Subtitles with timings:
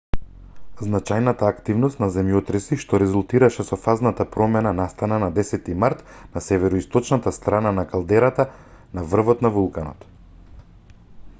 [0.85, 6.01] значајната активност на земјотреси што резултираше со фазната промена настана на 10-ти март
[6.37, 8.47] на североисточната страна од калдерата
[8.99, 10.09] на врвот на вулканот